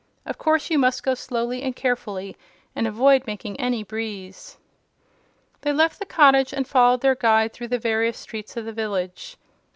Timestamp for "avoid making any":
2.87-3.83